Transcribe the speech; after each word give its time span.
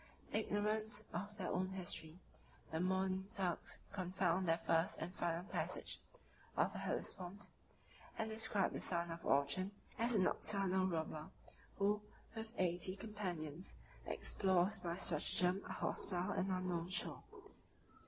Ignorant 0.33 1.03
of 1.13 1.37
their 1.37 1.49
own 1.51 1.67
history, 1.73 2.17
the 2.71 2.79
modern 2.79 3.27
Turks 3.35 3.81
confound 3.91 4.49
their 4.49 4.57
first 4.57 4.97
and 4.97 5.13
their 5.13 5.17
final 5.19 5.43
passage 5.43 6.01
of 6.57 6.73
the 6.73 6.79
Hellespont, 6.79 7.39
51 8.13 8.13
and 8.17 8.29
describe 8.31 8.73
the 8.73 8.81
son 8.81 9.11
of 9.11 9.21
Orchan 9.23 9.69
as 9.99 10.15
a 10.15 10.19
nocturnal 10.19 10.87
robber, 10.87 11.29
who, 11.77 12.01
with 12.35 12.51
eighty 12.57 12.95
companions, 12.95 13.75
explores 14.07 14.79
by 14.79 14.95
stratagem 14.97 15.61
a 15.69 15.73
hostile 15.73 16.31
and 16.31 16.49
unknown 16.51 16.89
shore. 16.89 17.21